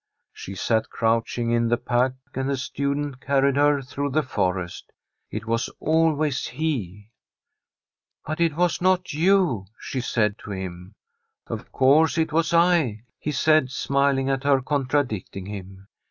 She 0.33 0.55
sat 0.55 0.89
crouching 0.89 1.51
in 1.51 1.67
the 1.67 1.77
pack 1.77 2.13
and 2.33 2.49
the 2.49 2.57
student 2.57 3.21
carried 3.21 3.55
her 3.55 3.83
through 3.83 4.09
the 4.09 4.23
forest. 4.23 4.91
It 5.29 5.45
was 5.45 5.69
always 5.79 6.47
he. 6.47 7.11
* 7.65 8.25
But 8.25 8.39
it 8.41 8.55
was 8.55 8.81
not 8.81 9.13
you,' 9.13 9.67
she 9.79 10.01
said 10.01 10.39
to 10.39 10.53
him. 10.53 10.95
The 11.45 11.57
STORY 11.57 11.59
of 11.59 11.59
a 11.59 11.63
COUNTRY 11.63 11.65
HOUSE' 11.65 11.67
Of 11.67 11.71
course 11.71 12.17
it 12.17 12.33
was 12.33 12.49
1/ 12.49 13.01
he 13.19 13.31
said, 13.31 13.69
smiling 13.69 14.29
at 14.31 14.43
her 14.43 14.59
contradicting 14.63 15.45
him. 15.45 15.85